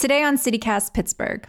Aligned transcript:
Today 0.00 0.22
on 0.22 0.38
CityCast 0.38 0.94
Pittsburgh, 0.94 1.46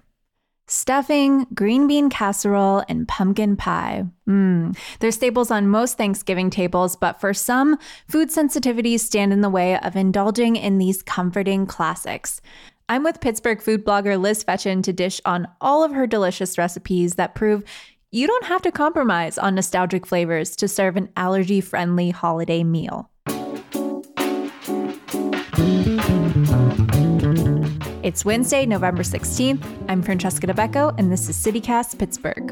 stuffing, 0.68 1.48
green 1.54 1.88
bean 1.88 2.10
casserole, 2.10 2.84
and 2.90 3.08
pumpkin 3.08 3.56
pie. 3.56 4.04
Mmm. 4.28 4.78
They're 5.00 5.12
staples 5.14 5.52
on 5.52 5.70
most 5.70 5.98
Thanksgiving 5.98 6.50
tables, 6.50 6.98
but 6.98 7.22
for 7.22 7.34
some, 7.34 7.78
food 8.10 8.28
sensitivities 8.28 9.00
stand 9.00 9.32
in 9.32 9.40
the 9.40 9.50
way 9.50 9.80
of 9.80 9.96
indulging 9.96 10.58
in 10.58 10.80
these 10.80 11.02
comforting 11.02 11.66
classics. 11.66 12.42
I'm 12.90 13.04
with 13.06 13.22
Pittsburgh 13.22 13.62
food 13.62 13.86
blogger 13.86 14.20
Liz 14.20 14.44
Fetchin 14.44 14.84
to 14.84 14.92
dish 14.92 15.22
on 15.24 15.48
all 15.62 15.82
of 15.82 15.94
her 15.94 16.06
delicious 16.06 16.58
recipes 16.58 17.16
that 17.16 17.36
prove 17.36 17.64
you 18.12 18.28
don't 18.28 18.48
have 18.48 18.64
to 18.64 18.72
compromise 18.74 19.38
on 19.38 19.56
nostalgic 19.56 20.06
flavors 20.06 20.58
to 20.58 20.68
serve 20.68 20.98
an 20.98 21.08
allergy 21.16 21.62
friendly 21.62 22.10
holiday 22.10 22.66
meal. 22.66 23.10
It's 28.12 28.26
Wednesday, 28.26 28.66
November 28.66 29.04
16th. 29.04 29.64
I'm 29.88 30.02
Francesca 30.02 30.46
Dabecco, 30.46 30.94
and 31.00 31.10
this 31.10 31.30
is 31.30 31.38
CityCast 31.38 31.98
Pittsburgh. 31.98 32.52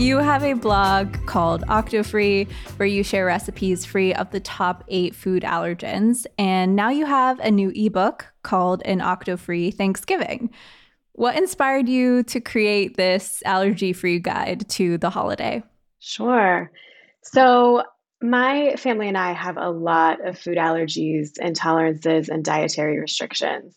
You 0.00 0.16
have 0.16 0.42
a 0.42 0.54
blog 0.54 1.18
called 1.26 1.66
OctoFree 1.66 2.50
where 2.78 2.86
you 2.86 3.02
share 3.02 3.26
recipes 3.26 3.84
free 3.84 4.14
of 4.14 4.30
the 4.30 4.40
top 4.40 4.84
eight 4.88 5.14
food 5.14 5.42
allergens. 5.42 6.24
And 6.38 6.74
now 6.74 6.88
you 6.88 7.04
have 7.04 7.40
a 7.40 7.50
new 7.50 7.72
ebook 7.74 8.32
called 8.42 8.80
An 8.86 9.02
Octo-Free 9.02 9.72
Thanksgiving. 9.72 10.48
What 11.16 11.38
inspired 11.38 11.88
you 11.88 12.24
to 12.24 12.40
create 12.40 12.98
this 12.98 13.42
allergy 13.46 13.94
free 13.94 14.18
guide 14.18 14.68
to 14.68 14.98
the 14.98 15.08
holiday? 15.08 15.62
Sure. 15.98 16.70
So, 17.22 17.84
my 18.20 18.76
family 18.76 19.08
and 19.08 19.16
I 19.16 19.32
have 19.32 19.56
a 19.56 19.70
lot 19.70 20.26
of 20.26 20.38
food 20.38 20.58
allergies, 20.58 21.38
intolerances, 21.40 22.28
and 22.28 22.44
dietary 22.44 22.98
restrictions. 22.98 23.74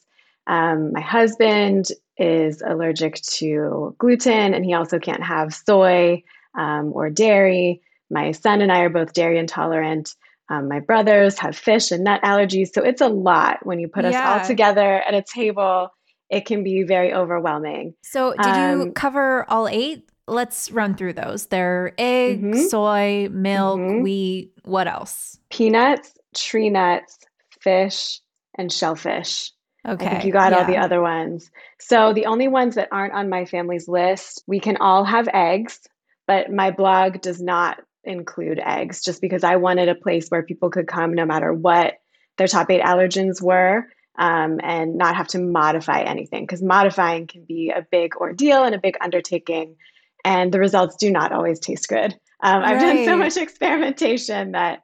Um, 0.48 0.92
my 0.92 1.00
husband 1.00 1.88
is 2.18 2.62
allergic 2.62 3.16
to 3.38 3.96
gluten, 3.98 4.54
and 4.54 4.66
he 4.66 4.74
also 4.74 5.00
can't 5.00 5.24
have 5.24 5.54
soy 5.54 6.22
um, 6.58 6.92
or 6.94 7.10
dairy. 7.10 7.82
My 8.10 8.34
son 8.34 8.62
and 8.62 8.72
I 8.72 8.82
are 8.82 8.90
both 8.90 9.14
dairy 9.14 9.40
intolerant. 9.40 10.14
Um, 10.50 10.68
my 10.68 10.82
brothers 10.82 11.40
have 11.40 11.56
fish 11.56 11.92
and 11.92 12.04
nut 12.04 12.22
allergies. 12.22 12.74
So 12.74 12.84
it's 12.84 13.02
a 13.02 13.08
lot 13.08 13.66
when 13.66 13.80
you 13.80 13.88
put 13.88 14.04
yeah. 14.04 14.10
us 14.10 14.42
all 14.42 14.48
together 14.48 15.02
at 15.08 15.14
a 15.14 15.24
table 15.24 15.92
it 16.30 16.46
can 16.46 16.64
be 16.64 16.84
very 16.84 17.14
overwhelming. 17.14 17.96
So, 18.04 18.32
did 18.34 18.46
um, 18.46 18.80
you 18.82 18.92
cover 18.92 19.50
all 19.50 19.68
eight? 19.68 20.10
Let's 20.28 20.72
run 20.72 20.96
through 20.96 21.14
those. 21.14 21.48
They're 21.48 21.94
egg, 21.98 22.42
mm-hmm. 22.42 22.62
soy, 22.68 23.30
milk, 23.32 23.80
mm-hmm. 23.80 24.04
wheat. 24.04 24.54
What 24.64 24.88
else? 24.88 25.40
Peanuts, 25.50 26.14
tree 26.36 26.70
nuts, 26.70 27.18
fish, 27.60 28.20
and 28.56 28.72
shellfish. 28.72 29.52
Okay. 29.88 30.06
I 30.06 30.10
think 30.10 30.26
you 30.26 30.32
got 30.32 30.52
yeah. 30.52 30.60
all 30.60 30.66
the 30.66 30.78
other 30.78 31.02
ones. 31.02 31.50
So, 31.80 32.14
the 32.14 32.28
only 32.28 32.48
ones 32.48 32.76
that 32.76 32.90
aren't 32.92 33.14
on 33.14 33.30
my 33.30 33.46
family's 33.46 33.88
list, 33.88 34.44
we 34.46 34.60
can 34.60 34.78
all 34.78 35.04
have 35.04 35.28
eggs, 35.34 35.80
but 36.28 36.52
my 36.52 36.70
blog 36.70 37.22
does 37.22 37.42
not 37.42 37.80
include 38.04 38.60
eggs 38.64 39.04
just 39.04 39.22
because 39.22 39.44
I 39.44 39.56
wanted 39.56 39.90
a 39.90 39.96
place 39.96 40.30
where 40.30 40.44
people 40.44 40.70
could 40.70 40.88
come 40.88 41.14
no 41.14 41.26
matter 41.26 41.52
what 41.54 41.96
their 42.38 42.48
top 42.48 42.70
eight 42.72 42.82
allergens 42.82 43.42
were 43.42 43.88
um, 44.20 44.60
and 44.62 44.96
not 44.96 45.16
have 45.16 45.30
to 45.30 45.40
modify 45.40 46.02
anything 46.02 46.44
because 46.44 46.62
modifying 46.62 47.26
can 47.26 47.46
be 47.46 47.72
a 47.72 47.88
big 47.90 48.16
ordeal 48.18 48.66
and 48.66 48.76
a 48.76 48.80
big 48.80 48.98
undertaking 49.02 49.78
and 50.26 50.52
the 50.52 50.60
results 50.60 50.98
do 50.98 51.10
not 51.10 51.32
always 51.32 51.60
taste 51.60 51.88
good. 51.88 52.14
Um, 52.42 52.64
i've 52.64 52.80
done 52.80 53.06
so 53.06 53.18
much 53.18 53.38
experimentation 53.46 54.52
that 54.52 54.84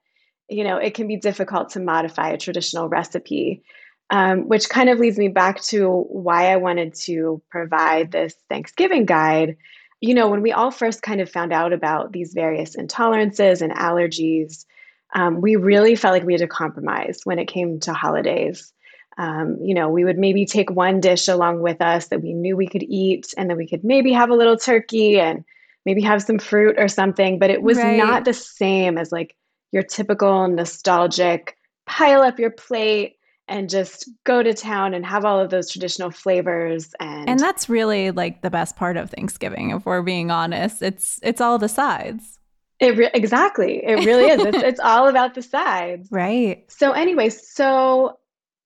you 0.50 0.64
know 0.64 0.78
it 0.78 0.94
can 0.94 1.08
be 1.08 1.18
difficult 1.18 1.70
to 1.72 1.80
modify 1.80 2.30
a 2.30 2.38
traditional 2.38 2.90
recipe 2.90 3.64
um, 4.10 4.48
which 4.48 4.70
kind 4.70 4.90
of 4.90 5.00
leads 5.00 5.18
me 5.18 5.28
back 5.28 5.62
to 5.64 5.90
why 6.10 6.52
i 6.52 6.56
wanted 6.56 6.96
to 6.96 7.42
provide 7.50 8.12
this 8.12 8.36
thanksgiving 8.50 9.06
guide. 9.06 9.58
You 10.02 10.14
know 10.14 10.30
when 10.30 10.42
we 10.42 10.52
all 10.52 10.72
first 10.72 11.02
kind 11.02 11.22
of 11.22 11.30
found 11.30 11.54
out 11.54 11.74
about 11.74 12.12
these 12.12 12.34
various 12.34 12.76
intolerances 12.76 13.62
and 13.62 13.74
allergies 13.74 14.66
um, 15.14 15.40
we 15.40 15.56
really 15.56 15.96
felt 15.96 16.14
like 16.14 16.26
we 16.26 16.34
had 16.34 16.42
to 16.42 16.48
compromise 16.48 17.22
when 17.24 17.40
it 17.40 17.48
came 17.48 17.80
to 17.82 17.94
holidays 17.94 18.74
um, 19.18 19.58
you 19.62 19.74
know, 19.74 19.90
we 19.90 20.04
would 20.04 20.18
maybe 20.18 20.46
take 20.46 20.70
one 20.72 21.00
dish 21.00 21.28
along 21.28 21.62
with 21.62 21.82
us 21.82 22.08
that 22.08 22.22
we 22.22 22.34
knew 22.34 22.58
we 22.58 22.68
could 22.68 22.84
eat, 22.84 23.34
and 23.38 23.50
then 23.50 23.58
we 23.58 23.68
could 23.68 23.84
maybe 23.84 24.12
have 24.12 24.30
a 24.30 24.36
little 24.36 24.58
turkey 24.58 25.20
and 25.20 25.44
maybe 25.86 26.02
have 26.02 26.22
some 26.22 26.40
fruit 26.40 26.76
or 26.78 26.88
something. 26.88 27.40
But 27.40 27.50
it 27.50 27.62
was 27.62 27.78
right. 27.78 27.98
not 27.98 28.26
the 28.26 28.34
same 28.34 28.98
as 28.98 29.12
like 29.12 29.36
your 29.72 29.84
typical 29.84 30.48
nostalgic 30.48 31.58
pile 31.86 32.22
up 32.22 32.40
your 32.40 32.50
plate 32.50 33.18
and 33.48 33.70
just 33.70 34.10
go 34.24 34.42
to 34.42 34.54
town 34.54 34.94
and 34.94 35.06
have 35.06 35.24
all 35.24 35.40
of 35.40 35.50
those 35.52 35.70
traditional 35.70 36.10
flavors 36.10 36.94
and 37.00 37.30
and 37.30 37.40
that's 37.40 37.70
really 37.70 38.10
like 38.12 38.42
the 38.42 38.50
best 38.50 38.76
part 38.76 38.98
of 38.98 39.12
thanksgiving 39.12 39.70
if 39.72 39.86
we're 39.86 40.02
being 40.02 40.32
honest. 40.32 40.82
It's 40.82 41.20
it's 41.22 41.42
all 41.42 41.58
the 41.58 41.70
sides. 41.70 42.40
It 42.80 42.98
re- 42.98 43.12
exactly. 43.14 43.86
It 43.86 44.06
really 44.06 44.26
is. 44.26 44.44
It's, 44.44 44.64
it's 44.64 44.80
all 44.82 45.08
about 45.08 45.34
the 45.34 45.42
sides. 45.42 46.10
Right. 46.12 46.66
So 46.70 46.92
anyway 46.92 47.30
so 47.30 48.18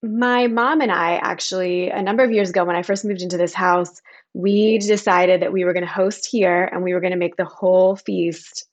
my 0.02 0.48
mom 0.48 0.82
and 0.82 0.92
I 0.92 1.16
actually, 1.16 1.90
a 1.90 2.02
number 2.02 2.24
of 2.24 2.32
years 2.32 2.50
ago, 2.50 2.64
when 2.64 2.76
I 2.76 2.84
first 2.84 3.04
moved 3.04 3.22
into 3.22 3.38
this 3.38 3.54
house, 3.54 4.02
we 4.34 4.78
decided 4.78 5.42
that 5.42 5.52
we 5.52 5.66
were 5.66 5.74
going 5.74 5.86
to 5.86 5.92
host 5.92 6.28
here 6.30 6.70
and 6.72 6.84
we 6.84 6.94
were 6.94 7.02
going 7.02 7.12
to 7.12 7.18
make 7.18 7.36
the 7.36 7.46
whole 7.46 7.96
feast 7.96 8.66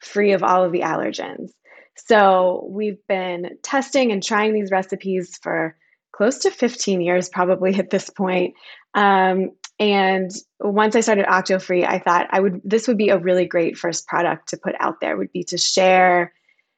free 0.00 0.32
of 0.32 0.42
all 0.42 0.62
of 0.62 0.72
the 0.72 0.80
allergens. 0.80 1.50
So 1.96 2.66
we've 2.68 2.98
been 3.08 3.56
testing 3.62 4.12
and 4.12 4.22
trying 4.22 4.52
these 4.52 4.70
recipes 4.70 5.38
for 5.42 5.76
close 6.12 6.38
to 6.38 6.50
15 6.50 7.00
years, 7.00 7.28
probably 7.28 7.74
at 7.76 7.90
this 7.90 8.10
point. 8.10 8.54
Um, 8.94 9.50
and 9.78 10.30
once 10.60 10.94
I 10.94 11.00
started 11.00 11.26
OctoFree, 11.26 11.86
I 11.86 11.98
thought 11.98 12.28
I 12.30 12.40
would 12.40 12.60
this 12.62 12.86
would 12.86 12.98
be 12.98 13.08
a 13.08 13.18
really 13.18 13.44
great 13.44 13.76
first 13.76 14.06
product 14.06 14.48
to 14.50 14.56
put 14.56 14.74
out 14.78 15.00
there. 15.00 15.16
Would 15.16 15.32
be 15.32 15.42
to 15.44 15.58
share, 15.58 16.32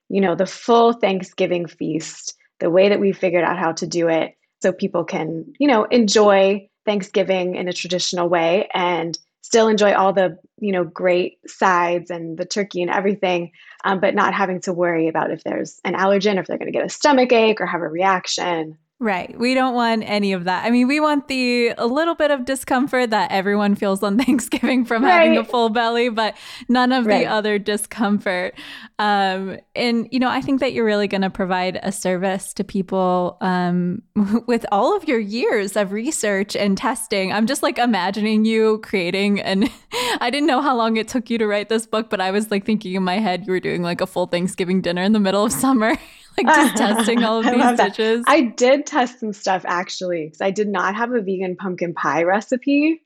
you 0.09 0.21
know, 0.21 0.34
the 0.34 0.47
full 0.47 0.94
Thanksgiving 0.94 1.67
feast 1.67 2.34
the 2.61 2.71
way 2.71 2.89
that 2.89 3.00
we 3.00 3.12
figured 3.12 3.44
out 3.44 3.59
how 3.59 3.72
to 3.72 3.87
do 3.87 4.09
it 4.09 4.37
so 4.62 4.72
people 4.72 5.05
can, 5.05 5.53
you 5.59 5.69
know, 5.69 5.84
enjoy 5.84 6.69
Thanksgiving 6.84 7.56
in 7.56 7.69
a 7.69 7.72
traditional 7.72 8.28
way 8.28 8.69
and 8.72 9.19
still 9.43 9.69
enjoy 9.69 9.93
all 9.93 10.12
the, 10.12 10.39
you 10.59 10.72
know, 10.72 10.84
great 10.84 11.39
sides 11.47 12.11
and 12.11 12.37
the 12.37 12.44
turkey 12.44 12.83
and 12.83 12.91
everything, 12.91 13.53
um, 13.84 14.00
but 14.00 14.15
not 14.15 14.34
having 14.34 14.61
to 14.61 14.72
worry 14.72 15.09
about 15.09 15.31
if 15.31 15.44
there's 15.44 15.81
an 15.84 15.94
allergen 15.94 16.39
if 16.39 16.47
they're 16.47 16.59
going 16.59 16.72
to 16.72 16.77
get 16.77 16.84
a 16.84 16.89
stomach 16.89 17.33
ache 17.33 17.61
or 17.61 17.67
have 17.67 17.83
a 17.83 17.89
reaction. 17.89 18.77
Right. 18.98 19.38
We 19.38 19.52
don't 19.52 19.74
want 19.74 20.04
any 20.06 20.32
of 20.32 20.44
that. 20.44 20.64
I 20.64 20.70
mean, 20.70 20.88
we 20.88 21.00
want 21.00 21.28
the 21.28 21.74
a 21.76 21.86
little 21.86 22.14
bit 22.14 22.30
of 22.30 22.46
discomfort 22.46 23.10
that 23.10 23.30
everyone 23.30 23.74
feels 23.74 24.02
on 24.02 24.16
Thanksgiving 24.24 24.86
from 24.86 25.04
right. 25.04 25.12
having 25.12 25.36
a 25.36 25.44
full 25.44 25.68
belly, 25.68 26.08
but 26.08 26.34
none 26.70 26.92
of 26.92 27.04
right. 27.04 27.24
the 27.24 27.26
other 27.26 27.58
discomfort. 27.58 28.54
Um, 28.98 29.58
and 29.74 30.08
you 30.10 30.18
know, 30.18 30.30
I 30.30 30.40
think 30.40 30.60
that 30.60 30.72
you're 30.72 30.86
really 30.86 31.08
going 31.08 31.20
to 31.20 31.28
provide 31.28 31.78
a 31.82 31.92
service 31.92 32.54
to 32.54 32.64
people 32.64 33.36
um, 33.42 34.00
with 34.46 34.64
all 34.72 34.96
of 34.96 35.06
your 35.06 35.20
years 35.20 35.76
of 35.76 35.92
research 35.92 36.56
and 36.56 36.78
testing. 36.78 37.34
I'm 37.34 37.46
just 37.46 37.62
like 37.62 37.76
imagining 37.76 38.46
you 38.46 38.78
creating, 38.78 39.42
and 39.42 39.70
I 40.20 40.30
didn't 40.30 40.46
know 40.46 40.62
how 40.62 40.74
long 40.74 40.96
it 40.96 41.06
took 41.06 41.28
you 41.28 41.36
to 41.36 41.46
write 41.46 41.68
this 41.68 41.86
book, 41.86 42.08
but 42.08 42.22
I 42.22 42.30
was 42.30 42.50
like 42.50 42.64
thinking 42.64 42.94
in 42.94 43.02
my 43.02 43.18
head 43.18 43.46
you 43.46 43.52
were 43.52 43.60
doing 43.60 43.82
like 43.82 44.00
a 44.00 44.06
full 44.06 44.26
Thanksgiving 44.26 44.80
dinner 44.80 45.02
in 45.02 45.12
the 45.12 45.20
middle 45.20 45.44
of 45.44 45.52
summer. 45.52 45.98
like 46.42 46.47
just 46.47 46.76
testing 46.76 47.24
all 47.24 47.38
of 47.47 47.47
these 47.47 47.76
dishes. 47.78 48.24
I 48.26 48.42
did 48.42 48.86
test 48.86 49.20
some 49.20 49.32
stuff 49.32 49.64
actually 49.66 50.26
because 50.26 50.40
I 50.40 50.50
did 50.50 50.69
not 50.69 50.94
have 50.94 51.12
a 51.12 51.20
vegan 51.20 51.56
pumpkin 51.56 51.94
pie 51.94 52.22
recipe. 52.22 53.02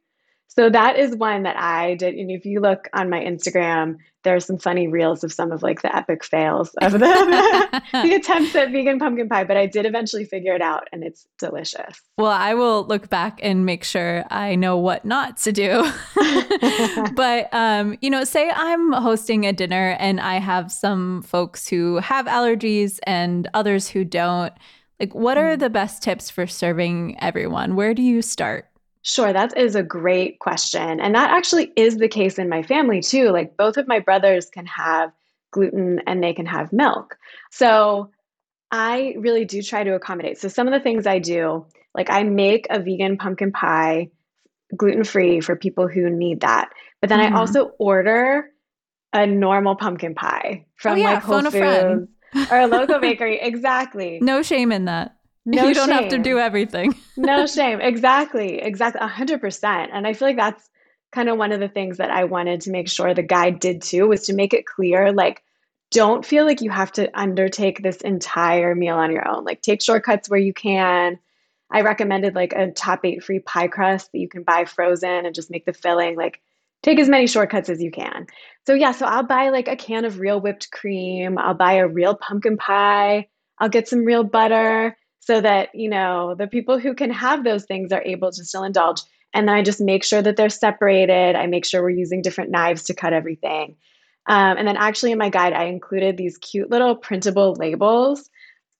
So 0.48 0.68
that 0.68 0.98
is 0.98 1.14
one 1.14 1.44
that 1.44 1.56
I 1.56 1.94
did. 1.94 2.14
And 2.14 2.30
if 2.30 2.44
you 2.44 2.60
look 2.60 2.88
on 2.92 3.08
my 3.08 3.20
Instagram, 3.20 3.98
there's 4.22 4.44
some 4.44 4.58
funny 4.58 4.88
reels 4.88 5.24
of 5.24 5.32
some 5.32 5.52
of 5.52 5.62
like 5.62 5.82
the 5.82 5.94
epic 5.94 6.24
fails 6.24 6.74
of 6.82 6.92
the, 6.92 6.98
the 7.92 8.14
attempts 8.20 8.54
at 8.54 8.70
vegan 8.70 8.98
pumpkin 8.98 9.28
pie, 9.28 9.44
but 9.44 9.56
I 9.56 9.66
did 9.66 9.86
eventually 9.86 10.24
figure 10.24 10.54
it 10.54 10.62
out 10.62 10.88
and 10.92 11.02
it's 11.02 11.26
delicious. 11.38 12.00
Well, 12.18 12.30
I 12.30 12.54
will 12.54 12.84
look 12.86 13.08
back 13.08 13.40
and 13.42 13.64
make 13.64 13.84
sure 13.84 14.24
I 14.30 14.54
know 14.56 14.76
what 14.76 15.04
not 15.04 15.36
to 15.38 15.52
do. 15.52 15.90
but, 17.14 17.48
um, 17.52 17.96
you 18.00 18.10
know, 18.10 18.24
say 18.24 18.50
I'm 18.50 18.92
hosting 18.92 19.46
a 19.46 19.52
dinner 19.52 19.96
and 19.98 20.20
I 20.20 20.34
have 20.38 20.70
some 20.70 21.22
folks 21.22 21.68
who 21.68 21.96
have 21.96 22.26
allergies 22.26 22.98
and 23.04 23.48
others 23.54 23.88
who 23.88 24.04
don't. 24.04 24.52
Like, 24.98 25.14
what 25.14 25.38
are 25.38 25.56
mm. 25.56 25.58
the 25.58 25.70
best 25.70 26.02
tips 26.02 26.28
for 26.28 26.46
serving 26.46 27.16
everyone? 27.22 27.74
Where 27.74 27.94
do 27.94 28.02
you 28.02 28.20
start? 28.20 28.69
Sure, 29.02 29.32
that 29.32 29.56
is 29.56 29.74
a 29.74 29.82
great 29.82 30.38
question. 30.40 31.00
And 31.00 31.14
that 31.14 31.30
actually 31.30 31.72
is 31.76 31.96
the 31.96 32.08
case 32.08 32.38
in 32.38 32.48
my 32.48 32.62
family 32.62 33.00
too. 33.00 33.30
Like 33.30 33.56
both 33.56 33.76
of 33.76 33.88
my 33.88 33.98
brothers 33.98 34.50
can 34.50 34.66
have 34.66 35.10
gluten 35.50 36.00
and 36.06 36.22
they 36.22 36.32
can 36.32 36.46
have 36.46 36.72
milk. 36.72 37.16
So 37.50 38.10
I 38.70 39.14
really 39.18 39.44
do 39.44 39.62
try 39.62 39.84
to 39.84 39.94
accommodate. 39.94 40.38
So 40.38 40.48
some 40.48 40.68
of 40.68 40.72
the 40.72 40.80
things 40.80 41.06
I 41.06 41.18
do, 41.18 41.66
like 41.94 42.10
I 42.10 42.22
make 42.22 42.66
a 42.70 42.78
vegan 42.78 43.16
pumpkin 43.16 43.52
pie 43.52 44.10
gluten 44.76 45.04
free 45.04 45.40
for 45.40 45.56
people 45.56 45.88
who 45.88 46.08
need 46.10 46.40
that. 46.40 46.70
But 47.00 47.08
then 47.08 47.20
mm. 47.20 47.32
I 47.32 47.38
also 47.38 47.72
order 47.78 48.50
a 49.12 49.26
normal 49.26 49.74
pumpkin 49.74 50.14
pie 50.14 50.66
from 50.76 50.92
oh, 50.92 50.96
yeah, 50.96 51.14
like 51.14 51.22
Whole 51.22 51.42
Foods 51.42 52.08
or 52.50 52.60
a 52.60 52.66
local 52.66 53.00
bakery. 53.00 53.40
Exactly. 53.40 54.20
No 54.22 54.42
shame 54.42 54.70
in 54.70 54.84
that. 54.84 55.16
No 55.46 55.66
you 55.66 55.74
don't 55.74 55.90
have 55.90 56.08
to 56.10 56.18
do 56.18 56.38
everything. 56.38 56.94
no 57.16 57.46
shame. 57.46 57.80
Exactly. 57.80 58.60
Exactly. 58.60 59.00
A 59.02 59.08
hundred 59.08 59.40
percent. 59.40 59.90
And 59.92 60.06
I 60.06 60.12
feel 60.12 60.28
like 60.28 60.36
that's 60.36 60.68
kind 61.12 61.28
of 61.30 61.38
one 61.38 61.50
of 61.50 61.60
the 61.60 61.68
things 61.68 61.96
that 61.96 62.10
I 62.10 62.24
wanted 62.24 62.60
to 62.62 62.70
make 62.70 62.88
sure 62.88 63.14
the 63.14 63.22
guide 63.22 63.58
did 63.58 63.80
too 63.82 64.06
was 64.06 64.26
to 64.26 64.34
make 64.34 64.52
it 64.52 64.66
clear 64.66 65.12
like 65.12 65.42
don't 65.90 66.24
feel 66.24 66.44
like 66.44 66.60
you 66.60 66.70
have 66.70 66.92
to 66.92 67.10
undertake 67.18 67.82
this 67.82 67.96
entire 68.02 68.74
meal 68.74 68.96
on 68.96 69.10
your 69.10 69.28
own. 69.28 69.44
Like 69.44 69.60
take 69.62 69.82
shortcuts 69.82 70.28
where 70.28 70.38
you 70.38 70.52
can. 70.52 71.18
I 71.72 71.82
recommended 71.82 72.34
like 72.34 72.52
a 72.52 72.70
top 72.70 73.04
eight 73.04 73.24
free 73.24 73.40
pie 73.40 73.68
crust 73.68 74.12
that 74.12 74.18
you 74.18 74.28
can 74.28 74.42
buy 74.42 74.64
frozen 74.64 75.26
and 75.26 75.34
just 75.34 75.50
make 75.50 75.64
the 75.64 75.72
filling. 75.72 76.16
Like 76.16 76.40
take 76.82 76.98
as 76.98 77.08
many 77.08 77.26
shortcuts 77.26 77.68
as 77.68 77.82
you 77.82 77.90
can. 77.90 78.26
So 78.66 78.74
yeah, 78.74 78.92
so 78.92 79.06
I'll 79.06 79.24
buy 79.24 79.48
like 79.48 79.68
a 79.68 79.76
can 79.76 80.04
of 80.04 80.20
real 80.20 80.40
whipped 80.40 80.70
cream. 80.70 81.38
I'll 81.38 81.54
buy 81.54 81.74
a 81.74 81.88
real 81.88 82.14
pumpkin 82.14 82.56
pie. 82.56 83.28
I'll 83.58 83.68
get 83.68 83.88
some 83.88 84.04
real 84.04 84.22
butter 84.22 84.96
so 85.20 85.40
that, 85.40 85.68
you 85.74 85.88
know, 85.88 86.34
the 86.36 86.46
people 86.46 86.78
who 86.78 86.94
can 86.94 87.10
have 87.10 87.44
those 87.44 87.64
things 87.64 87.92
are 87.92 88.02
able 88.02 88.32
to 88.32 88.44
still 88.44 88.64
indulge. 88.64 89.02
And 89.32 89.46
then 89.46 89.54
I 89.54 89.62
just 89.62 89.80
make 89.80 90.02
sure 90.02 90.22
that 90.22 90.36
they're 90.36 90.48
separated. 90.48 91.36
I 91.36 91.46
make 91.46 91.64
sure 91.64 91.82
we're 91.82 91.90
using 91.90 92.22
different 92.22 92.50
knives 92.50 92.84
to 92.84 92.94
cut 92.94 93.12
everything. 93.12 93.76
Um, 94.26 94.58
and 94.58 94.66
then 94.66 94.76
actually 94.76 95.12
in 95.12 95.18
my 95.18 95.28
guide, 95.28 95.52
I 95.52 95.64
included 95.64 96.16
these 96.16 96.38
cute 96.38 96.70
little 96.70 96.96
printable 96.96 97.54
labels 97.54 98.28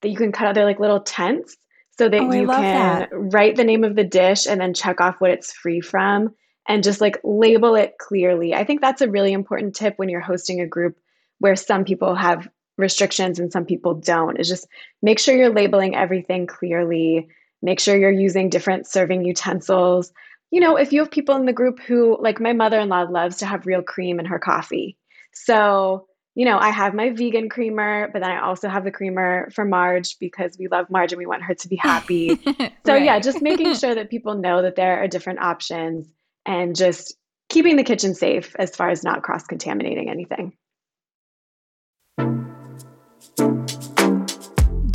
that 0.00 0.08
you 0.08 0.16
can 0.16 0.32
cut 0.32 0.48
out. 0.48 0.54
They're 0.54 0.64
like 0.64 0.80
little 0.80 1.00
tents 1.00 1.56
so 1.98 2.08
that 2.08 2.20
oh, 2.20 2.32
you 2.32 2.46
can 2.46 3.00
that. 3.00 3.08
write 3.12 3.56
the 3.56 3.64
name 3.64 3.84
of 3.84 3.94
the 3.94 4.04
dish 4.04 4.46
and 4.46 4.60
then 4.60 4.74
check 4.74 5.00
off 5.00 5.20
what 5.20 5.30
it's 5.30 5.52
free 5.52 5.80
from 5.80 6.34
and 6.68 6.82
just 6.82 7.00
like 7.00 7.20
label 7.24 7.74
it 7.74 7.94
clearly. 7.98 8.54
I 8.54 8.64
think 8.64 8.80
that's 8.80 9.02
a 9.02 9.10
really 9.10 9.32
important 9.32 9.74
tip 9.74 9.94
when 9.98 10.08
you're 10.08 10.20
hosting 10.20 10.60
a 10.60 10.66
group 10.66 10.96
where 11.38 11.56
some 11.56 11.84
people 11.84 12.14
have 12.14 12.48
restrictions 12.80 13.38
and 13.38 13.52
some 13.52 13.64
people 13.64 13.94
don't. 13.94 14.38
Is 14.38 14.48
just 14.48 14.66
make 15.02 15.18
sure 15.18 15.36
you're 15.36 15.54
labeling 15.54 15.94
everything 15.94 16.46
clearly. 16.46 17.28
Make 17.62 17.80
sure 17.80 17.96
you're 17.96 18.10
using 18.10 18.48
different 18.48 18.86
serving 18.86 19.24
utensils. 19.24 20.12
You 20.50 20.60
know 20.60 20.76
if 20.76 20.92
you 20.92 21.00
have 21.00 21.10
people 21.10 21.36
in 21.36 21.46
the 21.46 21.52
group 21.52 21.78
who 21.80 22.18
like 22.20 22.40
my 22.40 22.52
mother-in-law 22.52 23.02
loves 23.10 23.36
to 23.36 23.46
have 23.46 23.66
real 23.66 23.82
cream 23.82 24.18
in 24.18 24.26
her 24.26 24.38
coffee. 24.38 24.96
So 25.32 26.06
you 26.34 26.44
know 26.44 26.58
i 26.58 26.70
have 26.70 26.94
my 26.94 27.10
vegan 27.10 27.48
creamer 27.48 28.08
but 28.12 28.22
then 28.22 28.30
i 28.30 28.40
also 28.40 28.68
have 28.68 28.84
the 28.84 28.90
creamer 28.90 29.50
for 29.50 29.64
marge 29.64 30.18
because 30.18 30.56
we 30.58 30.68
love 30.68 30.88
marge 30.88 31.12
and 31.12 31.18
we 31.18 31.26
want 31.26 31.42
her 31.42 31.54
to 31.54 31.68
be 31.68 31.76
happy. 31.76 32.38
So 32.86 32.94
right. 32.94 33.04
yeah 33.04 33.18
just 33.18 33.42
making 33.42 33.74
sure 33.74 33.94
that 33.94 34.10
people 34.10 34.34
know 34.34 34.62
that 34.62 34.74
there 34.74 35.02
are 35.02 35.06
different 35.06 35.40
options 35.40 36.08
and 36.46 36.74
just 36.74 37.14
keeping 37.48 37.76
the 37.76 37.84
kitchen 37.84 38.14
safe 38.14 38.56
as 38.58 38.74
far 38.74 38.88
as 38.88 39.04
not 39.04 39.22
cross 39.22 39.44
contaminating 39.46 40.08
anything 40.08 40.52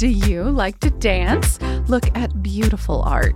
do 0.05 0.11
you 0.11 0.43
like 0.43 0.79
to 0.81 0.91
dance? 0.91 1.59
Look 1.87 2.15
at 2.15 2.43
beautiful 2.43 3.01
art, 3.01 3.35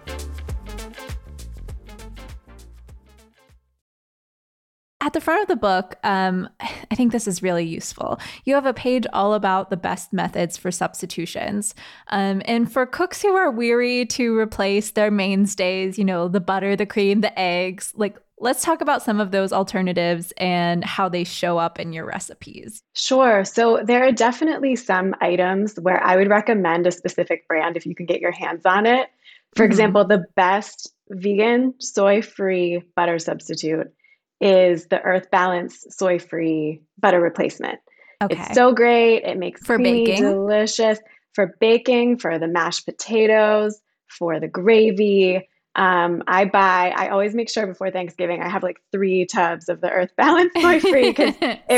At 5.03 5.13
the 5.13 5.21
front 5.21 5.41
of 5.41 5.47
the 5.47 5.55
book, 5.55 5.95
um, 6.03 6.47
I 6.59 6.95
think 6.95 7.11
this 7.11 7.27
is 7.27 7.41
really 7.41 7.65
useful. 7.65 8.19
You 8.45 8.53
have 8.53 8.67
a 8.67 8.73
page 8.73 9.07
all 9.13 9.33
about 9.33 9.71
the 9.71 9.77
best 9.77 10.13
methods 10.13 10.57
for 10.57 10.71
substitutions. 10.71 11.73
Um, 12.09 12.43
and 12.45 12.71
for 12.71 12.85
cooks 12.85 13.19
who 13.19 13.33
are 13.33 13.49
weary 13.49 14.05
to 14.05 14.37
replace 14.37 14.91
their 14.91 15.09
mainstays, 15.09 15.97
you 15.97 16.05
know, 16.05 16.27
the 16.27 16.39
butter, 16.39 16.75
the 16.75 16.85
cream, 16.85 17.21
the 17.21 17.37
eggs, 17.37 17.91
like 17.95 18.15
let's 18.37 18.63
talk 18.63 18.81
about 18.81 19.01
some 19.01 19.19
of 19.19 19.31
those 19.31 19.51
alternatives 19.51 20.33
and 20.37 20.85
how 20.85 21.09
they 21.09 21.23
show 21.23 21.57
up 21.57 21.79
in 21.79 21.93
your 21.93 22.05
recipes. 22.05 22.83
Sure. 22.93 23.43
So 23.43 23.81
there 23.83 24.03
are 24.03 24.11
definitely 24.11 24.75
some 24.75 25.15
items 25.19 25.77
where 25.77 26.03
I 26.03 26.15
would 26.15 26.29
recommend 26.29 26.85
a 26.85 26.91
specific 26.91 27.47
brand 27.47 27.75
if 27.75 27.87
you 27.87 27.95
can 27.95 28.05
get 28.05 28.21
your 28.21 28.31
hands 28.31 28.67
on 28.67 28.85
it. 28.85 29.09
For 29.55 29.63
mm-hmm. 29.63 29.71
example, 29.71 30.05
the 30.05 30.25
best 30.35 30.93
vegan 31.09 31.73
soy 31.79 32.21
free 32.21 32.83
butter 32.95 33.17
substitute 33.17 33.91
is 34.41 34.87
the 34.87 35.01
Earth 35.01 35.29
Balance 35.31 35.85
soy 35.89 36.19
free 36.19 36.81
butter 36.99 37.21
replacement. 37.21 37.79
Okay. 38.21 38.35
It's 38.39 38.53
so 38.53 38.73
great. 38.73 39.23
It 39.23 39.37
makes 39.37 39.61
for 39.61 39.77
creamy, 39.77 40.05
baking, 40.05 40.23
delicious 40.23 40.99
for 41.33 41.55
baking, 41.59 42.17
for 42.17 42.37
the 42.37 42.47
mashed 42.47 42.85
potatoes, 42.85 43.81
for 44.07 44.39
the 44.39 44.47
gravy. 44.47 45.47
Um, 45.75 46.23
I 46.27 46.45
buy. 46.45 46.93
I 46.95 47.09
always 47.09 47.33
make 47.33 47.49
sure 47.49 47.65
before 47.65 47.91
Thanksgiving 47.91 48.41
I 48.41 48.49
have 48.49 48.63
like 48.63 48.81
three 48.91 49.25
tubs 49.25 49.69
of 49.69 49.79
the 49.79 49.89
Earth 49.89 50.11
Balance 50.17 50.51
soy 50.59 50.79
free 50.81 51.11
because 51.11 51.33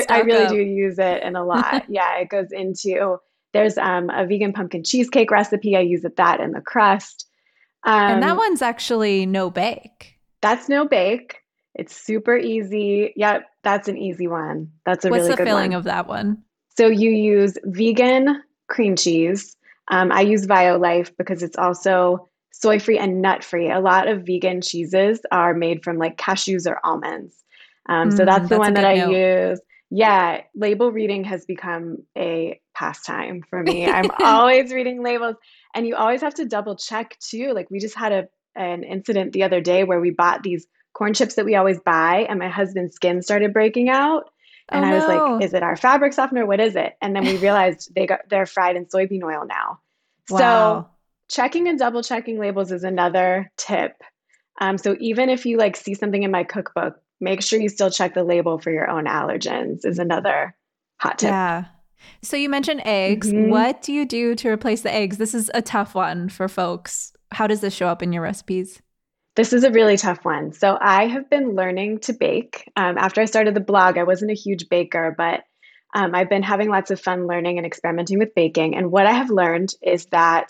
I 0.09 0.21
really 0.21 0.45
up. 0.45 0.51
do 0.51 0.57
use 0.57 0.97
it 0.97 1.23
in 1.23 1.35
a 1.35 1.45
lot. 1.45 1.85
yeah, 1.89 2.17
it 2.17 2.29
goes 2.29 2.51
into. 2.51 3.17
There's 3.53 3.77
um, 3.77 4.09
a 4.09 4.25
vegan 4.25 4.51
pumpkin 4.51 4.83
cheesecake 4.83 5.29
recipe. 5.29 5.75
I 5.75 5.81
use 5.81 6.03
it 6.03 6.15
that 6.15 6.39
in 6.39 6.53
the 6.53 6.61
crust. 6.61 7.27
Um, 7.83 8.13
and 8.13 8.23
that 8.23 8.31
um, 8.31 8.37
one's 8.37 8.63
actually 8.63 9.27
no 9.27 9.51
bake. 9.51 10.15
That's 10.41 10.67
no 10.67 10.87
bake. 10.87 11.42
It's 11.75 11.95
super 11.95 12.37
easy. 12.37 13.13
Yep, 13.15 13.45
that's 13.63 13.87
an 13.87 13.97
easy 13.97 14.27
one. 14.27 14.71
That's 14.85 15.05
a 15.05 15.09
What's 15.09 15.23
really 15.23 15.29
good 15.29 15.29
one. 15.29 15.29
What's 15.29 15.37
the 15.39 15.45
filling 15.45 15.71
one. 15.71 15.77
of 15.79 15.83
that 15.85 16.07
one? 16.07 16.43
So 16.77 16.87
you 16.87 17.09
use 17.09 17.57
vegan 17.65 18.41
cream 18.67 18.95
cheese. 18.95 19.55
Um, 19.89 20.11
I 20.11 20.21
use 20.21 20.45
Violife 20.45 21.11
because 21.17 21.43
it's 21.43 21.57
also 21.57 22.27
soy 22.51 22.79
free 22.79 22.97
and 22.97 23.21
nut 23.21 23.43
free. 23.43 23.69
A 23.69 23.79
lot 23.79 24.07
of 24.07 24.25
vegan 24.25 24.61
cheeses 24.61 25.19
are 25.31 25.53
made 25.53 25.83
from 25.83 25.97
like 25.97 26.17
cashews 26.17 26.67
or 26.67 26.79
almonds. 26.83 27.43
Um, 27.89 28.11
so 28.11 28.23
mm, 28.23 28.25
that's 28.25 28.43
the 28.43 28.55
that's 28.55 28.59
one 28.59 28.73
that 28.75 28.85
I 28.85 28.95
note. 28.95 29.11
use. 29.11 29.61
Yeah, 29.89 30.41
label 30.55 30.91
reading 30.91 31.23
has 31.25 31.45
become 31.45 31.97
a 32.17 32.59
pastime 32.73 33.43
for 33.49 33.61
me. 33.61 33.85
I'm 33.89 34.09
always 34.23 34.71
reading 34.71 35.03
labels, 35.03 35.35
and 35.75 35.85
you 35.85 35.95
always 35.95 36.21
have 36.21 36.33
to 36.35 36.45
double 36.45 36.75
check 36.75 37.17
too. 37.19 37.51
Like 37.53 37.69
we 37.69 37.79
just 37.79 37.95
had 37.95 38.11
a 38.11 38.27
an 38.55 38.83
incident 38.83 39.33
the 39.33 39.43
other 39.43 39.61
day 39.61 39.83
where 39.83 39.99
we 39.99 40.11
bought 40.11 40.43
these 40.43 40.67
corn 40.93 41.13
chips 41.13 41.35
that 41.35 41.45
we 41.45 41.55
always 41.55 41.79
buy, 41.79 42.25
and 42.29 42.39
my 42.39 42.49
husband's 42.49 42.95
skin 42.95 43.21
started 43.21 43.53
breaking 43.53 43.89
out. 43.89 44.29
And 44.69 44.85
oh, 44.85 44.87
I 44.87 44.93
was 44.93 45.07
no. 45.07 45.15
like, 45.15 45.43
"Is 45.43 45.53
it 45.53 45.63
our 45.63 45.75
fabric 45.75 46.13
softener? 46.13 46.45
What 46.45 46.59
is 46.59 46.75
it?" 46.75 46.95
And 47.01 47.15
then 47.15 47.25
we 47.25 47.37
realized 47.47 47.93
they 47.95 48.05
got 48.05 48.21
they're 48.29 48.45
fried 48.45 48.75
in 48.75 48.85
soybean 48.85 49.23
oil 49.23 49.45
now. 49.45 49.79
Wow. 50.29 50.37
So 50.37 50.89
checking 51.29 51.67
and 51.67 51.77
double 51.77 52.03
checking 52.03 52.39
labels 52.39 52.71
is 52.71 52.83
another 52.83 53.51
tip. 53.57 54.01
Um, 54.61 54.77
so 54.77 54.95
even 54.99 55.29
if 55.29 55.45
you 55.45 55.57
like 55.57 55.75
see 55.75 55.93
something 55.93 56.23
in 56.23 56.31
my 56.31 56.43
cookbook, 56.43 57.01
make 57.19 57.41
sure 57.41 57.59
you 57.59 57.69
still 57.69 57.89
check 57.91 58.13
the 58.13 58.23
label 58.23 58.59
for 58.59 58.71
your 58.71 58.89
own 58.89 59.05
allergens. 59.05 59.85
Is 59.85 59.99
another 59.99 60.55
hot 60.99 61.19
tip. 61.19 61.29
Yeah. 61.29 61.65
So 62.21 62.37
you 62.37 62.49
mentioned 62.49 62.81
eggs. 62.85 63.31
Mm-hmm. 63.31 63.49
What 63.49 63.81
do 63.81 63.93
you 63.93 64.05
do 64.05 64.35
to 64.35 64.49
replace 64.49 64.81
the 64.81 64.93
eggs? 64.93 65.17
This 65.17 65.33
is 65.33 65.49
a 65.53 65.61
tough 65.61 65.95
one 65.95 66.29
for 66.29 66.47
folks. 66.47 67.13
How 67.31 67.47
does 67.47 67.61
this 67.61 67.73
show 67.73 67.87
up 67.87 68.03
in 68.03 68.13
your 68.13 68.23
recipes? 68.23 68.81
This 69.35 69.53
is 69.53 69.63
a 69.63 69.71
really 69.71 69.97
tough 69.97 70.23
one. 70.23 70.53
So 70.53 70.77
I 70.79 71.07
have 71.07 71.29
been 71.29 71.55
learning 71.55 71.99
to 71.99 72.13
bake. 72.13 72.69
Um, 72.75 72.97
after 72.97 73.21
I 73.21 73.25
started 73.25 73.55
the 73.55 73.61
blog, 73.61 73.97
I 73.97 74.03
wasn't 74.03 74.31
a 74.31 74.35
huge 74.35 74.69
baker, 74.69 75.13
but 75.17 75.43
um, 75.95 76.13
I've 76.13 76.29
been 76.29 76.43
having 76.43 76.69
lots 76.69 76.91
of 76.91 76.99
fun 76.99 77.27
learning 77.27 77.57
and 77.57 77.65
experimenting 77.65 78.19
with 78.19 78.35
baking. 78.35 78.75
And 78.75 78.91
what 78.91 79.05
I 79.05 79.11
have 79.11 79.29
learned 79.29 79.73
is 79.81 80.05
that 80.07 80.49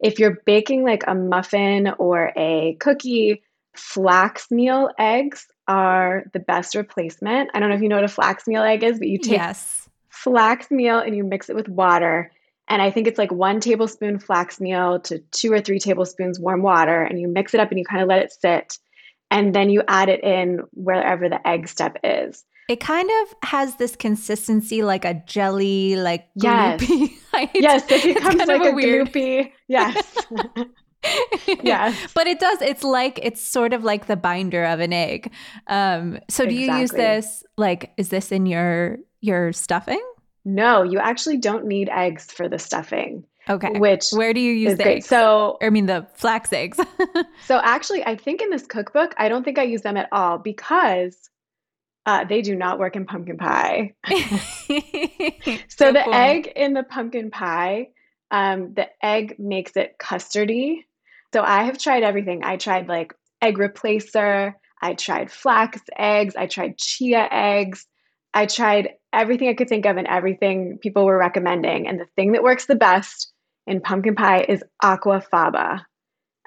if 0.00 0.18
you're 0.18 0.38
baking 0.46 0.82
like 0.82 1.04
a 1.06 1.14
muffin 1.14 1.92
or 1.98 2.32
a 2.36 2.76
cookie, 2.80 3.42
flax 3.76 4.50
meal 4.50 4.90
eggs 4.98 5.46
are 5.68 6.24
the 6.32 6.40
best 6.40 6.74
replacement. 6.74 7.50
I 7.54 7.60
don't 7.60 7.68
know 7.68 7.74
if 7.74 7.82
you 7.82 7.88
know 7.88 7.96
what 7.96 8.04
a 8.04 8.08
flax 8.08 8.46
meal 8.46 8.62
egg 8.62 8.82
is, 8.82 8.98
but 8.98 9.08
you 9.08 9.18
take 9.18 9.38
yes. 9.38 9.88
flax 10.08 10.70
meal 10.70 10.98
and 10.98 11.16
you 11.16 11.24
mix 11.24 11.48
it 11.48 11.56
with 11.56 11.68
water. 11.68 12.32
And 12.68 12.80
I 12.80 12.90
think 12.90 13.06
it's 13.06 13.18
like 13.18 13.32
one 13.32 13.60
tablespoon 13.60 14.18
flax 14.18 14.60
meal 14.60 15.00
to 15.00 15.18
two 15.30 15.52
or 15.52 15.60
three 15.60 15.78
tablespoons 15.78 16.40
warm 16.40 16.62
water. 16.62 17.02
And 17.02 17.20
you 17.20 17.28
mix 17.28 17.54
it 17.54 17.60
up 17.60 17.70
and 17.70 17.78
you 17.78 17.84
kind 17.84 18.02
of 18.02 18.08
let 18.08 18.20
it 18.20 18.32
sit. 18.32 18.78
And 19.30 19.54
then 19.54 19.70
you 19.70 19.82
add 19.88 20.08
it 20.08 20.22
in 20.22 20.60
wherever 20.72 21.28
the 21.28 21.46
egg 21.46 21.68
step 21.68 21.96
is. 22.04 22.44
It 22.68 22.80
kind 22.80 23.10
of 23.22 23.48
has 23.48 23.76
this 23.76 23.96
consistency 23.96 24.82
like 24.82 25.04
a 25.04 25.14
jelly, 25.26 25.96
like 25.96 26.28
yes, 26.36 26.80
yes, 27.54 27.84
it 27.90 28.14
becomes 28.14 28.46
like 28.46 28.62
a, 28.62 28.68
a 28.68 28.74
weird... 28.74 29.08
gloopy. 29.08 29.52
Yes, 29.68 30.16
yeah 31.62 31.94
but 32.14 32.26
it 32.26 32.38
does 32.38 32.62
it's 32.62 32.84
like 32.84 33.18
it's 33.22 33.40
sort 33.40 33.72
of 33.72 33.82
like 33.82 34.06
the 34.06 34.16
binder 34.16 34.64
of 34.64 34.78
an 34.80 34.92
egg 34.92 35.32
um 35.66 36.18
so 36.30 36.44
do 36.44 36.50
exactly. 36.50 36.74
you 36.74 36.80
use 36.80 36.90
this 36.92 37.44
like 37.56 37.92
is 37.96 38.08
this 38.10 38.30
in 38.30 38.46
your 38.46 38.98
your 39.20 39.52
stuffing 39.52 40.02
no 40.44 40.82
you 40.82 40.98
actually 40.98 41.36
don't 41.36 41.66
need 41.66 41.88
eggs 41.90 42.30
for 42.30 42.48
the 42.48 42.58
stuffing 42.58 43.24
okay. 43.48 43.78
which 43.78 44.06
where 44.12 44.32
do 44.32 44.40
you 44.40 44.52
use 44.52 44.76
the 44.78 44.86
eggs? 44.86 45.06
so 45.06 45.58
i 45.62 45.70
mean 45.70 45.86
the 45.86 46.06
flax 46.14 46.52
eggs. 46.52 46.78
So 47.46 47.60
actually 47.62 48.04
i 48.04 48.16
think 48.16 48.40
in 48.40 48.50
this 48.50 48.66
cookbook 48.66 49.14
i 49.18 49.28
don't 49.28 49.44
think 49.44 49.58
i 49.58 49.62
use 49.62 49.82
them 49.82 49.96
at 49.96 50.08
all 50.12 50.38
because 50.38 51.28
uh, 52.04 52.24
they 52.24 52.42
do 52.42 52.56
not 52.56 52.80
work 52.80 52.96
in 52.96 53.06
pumpkin 53.06 53.38
pie. 53.38 53.94
So 55.68 55.92
the 55.92 56.04
egg 56.12 56.52
in 56.56 56.72
the 56.72 56.82
pumpkin 56.82 57.30
pie 57.30 57.88
um, 58.32 58.72
the 58.74 58.88
egg 59.04 59.36
makes 59.38 59.76
it 59.76 59.96
custardy. 60.00 60.84
So 61.32 61.42
I 61.42 61.64
have 61.64 61.78
tried 61.78 62.02
everything. 62.02 62.42
I 62.42 62.56
tried 62.56 62.88
like 62.88 63.14
egg 63.42 63.58
replacer, 63.58 64.54
I 64.80 64.94
tried 64.94 65.30
flax 65.30 65.80
eggs, 65.96 66.34
I 66.34 66.46
tried 66.46 66.78
chia 66.78 67.28
eggs, 67.30 67.86
I 68.34 68.46
tried 68.46 68.94
everything 69.12 69.48
I 69.48 69.54
could 69.54 69.68
think 69.68 69.86
of 69.86 69.96
and 69.96 70.06
everything 70.06 70.78
people 70.80 71.04
were 71.04 71.18
recommending. 71.18 71.86
And 71.86 72.00
the 72.00 72.06
thing 72.16 72.32
that 72.32 72.42
works 72.42 72.66
the 72.66 72.76
best 72.76 73.32
in 73.66 73.80
pumpkin 73.80 74.14
pie 74.14 74.44
is 74.48 74.62
aquafaba 74.82 75.84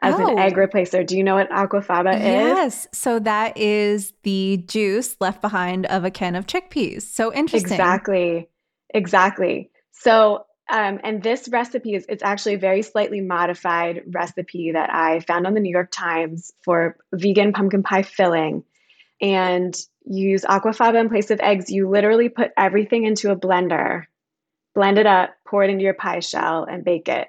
as 0.02 0.16
oh. 0.16 0.28
an 0.28 0.40
egg 0.40 0.56
replacer. 0.56 1.06
Do 1.06 1.18
you 1.18 1.24
know 1.24 1.36
what 1.36 1.50
aquafaba 1.50 2.16
is? 2.16 2.22
Yes. 2.22 2.88
So 2.92 3.20
that 3.20 3.58
is 3.58 4.14
the 4.24 4.64
juice 4.68 5.16
left 5.20 5.42
behind 5.42 5.86
of 5.86 6.04
a 6.04 6.12
can 6.12 6.36
of 6.36 6.48
chickpeas. 6.48 7.04
So 7.04 7.34
interesting. 7.34 7.72
Exactly. 7.72 8.50
Exactly. 8.94 9.70
So 9.92 10.46
um, 10.68 11.00
and 11.04 11.22
this 11.22 11.48
recipe 11.48 11.94
is 11.94 12.06
it's 12.10 12.24
actually 12.24 12.56
a 12.56 12.60
very 12.60 12.82
slightly 12.82 13.22
modified 13.22 14.02
recipe 14.08 14.72
that 14.74 14.90
I 14.92 15.20
found 15.20 15.46
on 15.46 15.54
the 15.54 15.60
New 15.60 15.72
York 15.72 15.92
Times 15.92 16.52
for 16.64 16.98
vegan 17.14 17.54
pumpkin 17.54 17.84
pie 17.84 18.02
filling. 18.02 18.64
And 19.22 19.76
you 20.06 20.30
use 20.30 20.44
aquafaba 20.44 21.00
in 21.00 21.10
place 21.10 21.32
of 21.32 21.40
eggs. 21.42 21.70
You 21.70 21.90
literally 21.90 22.30
put 22.30 22.52
everything 22.58 23.06
into 23.06 23.32
a 23.32 23.36
blender, 23.36 24.04
blend 24.74 24.98
it 24.98 25.06
up, 25.06 25.32
pour 25.48 25.64
it 25.64 25.70
into 25.70 25.84
your 25.84 25.94
pie 25.94 26.20
shell, 26.20 26.66
and 26.66 26.84
bake 26.84 27.10
it. 27.10 27.28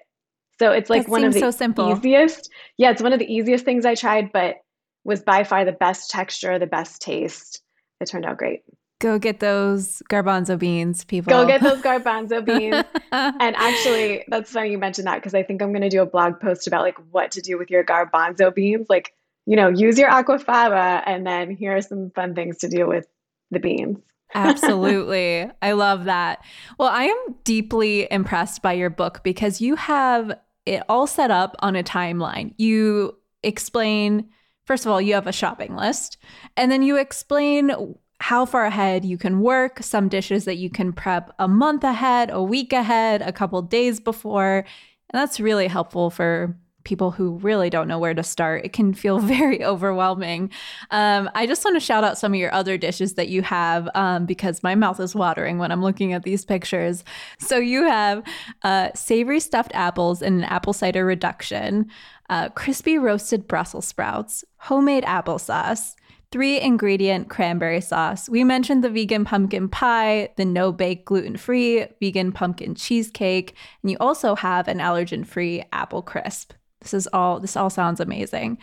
So 0.58 0.72
it's 0.72 0.88
like 0.88 1.04
that 1.04 1.10
one 1.10 1.24
of 1.24 1.34
the 1.34 1.40
so 1.40 1.50
simple. 1.50 1.90
easiest. 1.96 2.50
Yeah, 2.78 2.90
it's 2.90 3.02
one 3.02 3.12
of 3.12 3.18
the 3.18 3.32
easiest 3.32 3.64
things 3.64 3.84
I 3.84 3.94
tried, 3.94 4.32
but 4.32 4.56
was 5.04 5.22
by 5.22 5.44
far 5.44 5.64
the 5.64 5.72
best 5.72 6.10
texture, 6.10 6.58
the 6.58 6.66
best 6.66 7.00
taste. 7.00 7.62
It 8.00 8.06
turned 8.06 8.24
out 8.24 8.38
great. 8.38 8.62
Go 8.98 9.18
get 9.18 9.40
those 9.40 10.02
garbanzo 10.10 10.58
beans, 10.58 11.04
people. 11.04 11.30
Go 11.30 11.46
get 11.46 11.60
those 11.60 11.82
garbanzo 11.82 12.44
beans. 12.44 12.82
and 13.12 13.56
actually, 13.56 14.24
that's 14.28 14.50
funny 14.50 14.70
you 14.70 14.78
mentioned 14.78 15.06
that 15.06 15.16
because 15.16 15.34
I 15.34 15.42
think 15.42 15.60
I'm 15.60 15.70
going 15.70 15.82
to 15.82 15.90
do 15.90 16.00
a 16.00 16.06
blog 16.06 16.40
post 16.40 16.66
about 16.66 16.82
like 16.82 16.96
what 17.10 17.30
to 17.32 17.42
do 17.42 17.58
with 17.58 17.70
your 17.70 17.84
garbanzo 17.84 18.54
beans. 18.54 18.86
Like, 18.88 19.12
you 19.46 19.56
know, 19.56 19.68
use 19.68 19.98
your 19.98 20.10
aquafaba 20.10 21.02
and 21.06 21.26
then 21.26 21.50
here 21.50 21.76
are 21.76 21.82
some 21.82 22.10
fun 22.10 22.34
things 22.34 22.58
to 22.58 22.68
do 22.68 22.86
with 22.86 23.06
the 23.50 23.60
beans. 23.60 23.98
Absolutely. 24.34 25.48
I 25.62 25.72
love 25.72 26.04
that. 26.04 26.44
Well, 26.78 26.88
I 26.88 27.04
am 27.04 27.36
deeply 27.44 28.08
impressed 28.10 28.60
by 28.60 28.72
your 28.72 28.90
book 28.90 29.20
because 29.22 29.60
you 29.60 29.76
have 29.76 30.38
it 30.66 30.82
all 30.88 31.06
set 31.06 31.30
up 31.30 31.56
on 31.60 31.76
a 31.76 31.84
timeline. 31.84 32.54
You 32.58 33.16
explain, 33.44 34.28
first 34.64 34.84
of 34.84 34.90
all, 34.90 35.00
you 35.00 35.14
have 35.14 35.28
a 35.28 35.32
shopping 35.32 35.76
list, 35.76 36.18
and 36.56 36.72
then 36.72 36.82
you 36.82 36.96
explain 36.96 37.94
how 38.18 38.44
far 38.46 38.64
ahead 38.64 39.04
you 39.04 39.16
can 39.16 39.40
work, 39.40 39.82
some 39.82 40.08
dishes 40.08 40.44
that 40.46 40.56
you 40.56 40.70
can 40.70 40.92
prep 40.92 41.32
a 41.38 41.46
month 41.46 41.84
ahead, 41.84 42.30
a 42.30 42.42
week 42.42 42.72
ahead, 42.72 43.22
a 43.22 43.32
couple 43.32 43.62
days 43.62 44.00
before. 44.00 44.64
And 45.10 45.20
that's 45.20 45.38
really 45.38 45.68
helpful 45.68 46.10
for 46.10 46.56
people 46.86 47.10
who 47.10 47.32
really 47.38 47.68
don't 47.68 47.88
know 47.88 47.98
where 47.98 48.14
to 48.14 48.22
start. 48.22 48.64
It 48.64 48.72
can 48.72 48.94
feel 48.94 49.18
very 49.36 49.62
overwhelming. 49.62 50.50
Um, 50.90 51.28
I 51.34 51.46
just 51.46 51.62
want 51.64 51.76
to 51.76 51.80
shout 51.80 52.04
out 52.04 52.16
some 52.16 52.32
of 52.32 52.40
your 52.40 52.54
other 52.54 52.78
dishes 52.78 53.14
that 53.14 53.28
you 53.28 53.42
have 53.42 53.90
um, 53.94 54.24
because 54.24 54.62
my 54.62 54.74
mouth 54.74 54.98
is 55.00 55.14
watering 55.14 55.58
when 55.58 55.70
I'm 55.70 55.82
looking 55.82 56.14
at 56.14 56.22
these 56.22 56.44
pictures. 56.44 57.04
So 57.38 57.58
you 57.58 57.84
have 57.84 58.22
uh, 58.62 58.90
savory 58.94 59.40
stuffed 59.40 59.72
apples 59.74 60.22
in 60.22 60.38
an 60.38 60.44
apple 60.44 60.72
cider 60.72 61.04
reduction, 61.04 61.90
uh, 62.30 62.48
crispy 62.50 62.96
roasted 62.96 63.46
Brussels 63.46 63.86
sprouts, 63.86 64.44
homemade 64.58 65.04
applesauce 65.04 65.96
three 66.32 66.60
ingredient 66.60 67.28
cranberry 67.28 67.80
sauce. 67.80 68.28
We 68.28 68.44
mentioned 68.44 68.82
the 68.82 68.90
vegan 68.90 69.24
pumpkin 69.24 69.68
pie, 69.68 70.30
the 70.36 70.44
no 70.44 70.72
bake 70.72 71.04
gluten 71.04 71.36
free 71.36 71.86
vegan 72.00 72.32
pumpkin 72.32 72.74
cheesecake, 72.74 73.54
and 73.82 73.90
you 73.90 73.96
also 74.00 74.34
have 74.34 74.68
an 74.68 74.78
allergen 74.78 75.26
free 75.26 75.64
apple 75.72 76.02
crisp. 76.02 76.52
This 76.90 76.94
is 76.94 77.08
all 77.12 77.40
this 77.40 77.56
all 77.56 77.70
sounds 77.70 78.00
amazing. 78.00 78.58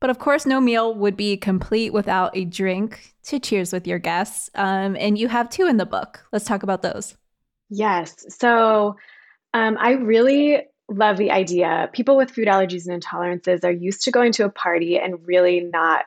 But 0.00 0.10
of 0.10 0.18
course, 0.18 0.46
no 0.46 0.60
meal 0.60 0.94
would 0.94 1.16
be 1.16 1.36
complete 1.36 1.92
without 1.92 2.36
a 2.36 2.44
drink 2.44 3.14
to 3.24 3.38
cheers 3.38 3.72
with 3.72 3.86
your 3.86 3.98
guests. 3.98 4.50
Um, 4.54 4.96
and 4.96 5.18
you 5.18 5.28
have 5.28 5.50
two 5.50 5.66
in 5.66 5.76
the 5.76 5.86
book. 5.86 6.24
Let's 6.32 6.46
talk 6.46 6.62
about 6.62 6.82
those. 6.82 7.16
Yes. 7.68 8.24
So 8.30 8.96
um, 9.52 9.76
I 9.78 9.92
really 9.92 10.62
love 10.88 11.18
the 11.18 11.30
idea. 11.30 11.90
People 11.92 12.16
with 12.16 12.30
food 12.30 12.48
allergies 12.48 12.88
and 12.88 13.00
intolerances 13.00 13.62
are 13.62 13.70
used 13.70 14.02
to 14.04 14.10
going 14.10 14.32
to 14.32 14.44
a 14.44 14.50
party 14.50 14.98
and 14.98 15.26
really 15.26 15.60
not 15.60 16.06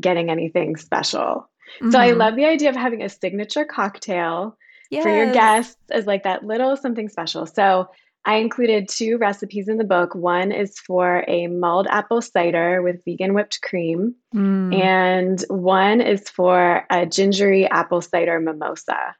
getting 0.00 0.30
anything 0.30 0.76
special. 0.76 1.48
Mm-hmm. 1.80 1.90
So 1.90 1.98
I 1.98 2.10
mm-hmm. 2.10 2.18
love 2.18 2.36
the 2.36 2.46
idea 2.46 2.70
of 2.70 2.76
having 2.76 3.02
a 3.02 3.08
signature 3.08 3.64
cocktail 3.64 4.56
yes. 4.90 5.02
for 5.02 5.14
your 5.14 5.32
guests 5.32 5.76
as 5.90 6.06
like 6.06 6.24
that 6.24 6.44
little 6.44 6.76
something 6.76 7.08
special. 7.08 7.46
So 7.46 7.88
I 8.26 8.36
included 8.36 8.88
two 8.88 9.18
recipes 9.18 9.68
in 9.68 9.76
the 9.76 9.84
book. 9.84 10.14
One 10.14 10.50
is 10.50 10.78
for 10.78 11.24
a 11.28 11.46
mulled 11.48 11.86
apple 11.88 12.22
cider 12.22 12.80
with 12.82 13.04
vegan 13.04 13.34
whipped 13.34 13.60
cream, 13.60 14.14
mm. 14.34 14.74
and 14.74 15.44
one 15.48 16.00
is 16.00 16.28
for 16.30 16.86
a 16.90 17.04
gingery 17.04 17.66
apple 17.68 18.00
cider 18.00 18.40
mimosa, 18.40 19.14